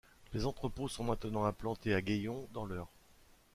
Les 0.33 0.47
entrepôts 0.47 0.87
sont 0.87 1.03
maintenant 1.03 1.43
implantés 1.45 1.93
à 1.93 2.01
Gaillon, 2.01 2.47
dans 2.53 2.65
l’Eure. 2.65 2.89